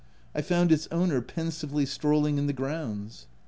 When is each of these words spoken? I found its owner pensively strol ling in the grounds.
I 0.33 0.41
found 0.41 0.71
its 0.71 0.87
owner 0.91 1.21
pensively 1.21 1.85
strol 1.85 2.23
ling 2.23 2.39
in 2.39 2.47
the 2.47 2.53
grounds. 2.53 3.27